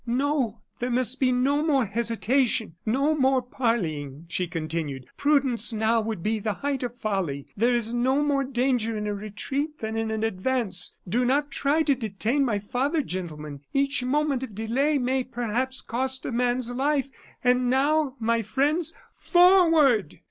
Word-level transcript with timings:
"No, 0.07 0.61
there 0.79 0.89
must 0.89 1.19
be 1.19 1.31
no 1.31 1.63
more 1.63 1.85
hesitation, 1.85 2.73
no 2.87 3.13
more 3.13 3.39
parleying," 3.39 4.25
she 4.27 4.47
continued. 4.47 5.05
"Prudence 5.15 5.71
now 5.71 6.01
would 6.01 6.23
be 6.23 6.39
the 6.39 6.53
height 6.55 6.81
of 6.81 6.95
folly. 6.97 7.45
There 7.55 7.75
is 7.75 7.93
no 7.93 8.23
more 8.23 8.43
danger 8.43 8.97
in 8.97 9.05
a 9.05 9.13
retreat 9.13 9.77
than 9.77 9.95
in 9.95 10.09
an 10.09 10.23
advance. 10.23 10.95
Do 11.07 11.23
not 11.23 11.51
try 11.51 11.83
to 11.83 11.93
detain 11.93 12.43
my 12.43 12.57
father, 12.57 13.03
gentlemen; 13.03 13.59
each 13.75 14.03
moment 14.03 14.41
of 14.41 14.55
delay 14.55 14.97
may, 14.97 15.23
perhaps, 15.23 15.81
cost 15.83 16.25
a 16.25 16.31
man's 16.31 16.71
life. 16.73 17.11
And 17.43 17.69
now, 17.69 18.15
my 18.19 18.41
friends, 18.41 18.95
forward!" 19.13 20.19